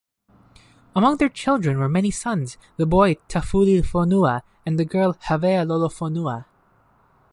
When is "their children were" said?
1.17-1.87